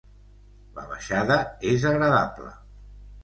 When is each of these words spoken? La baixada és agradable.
La 0.77 0.85
baixada 0.91 1.37
és 1.73 1.85
agradable. 1.91 2.49